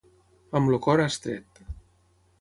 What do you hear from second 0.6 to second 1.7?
el cor estret.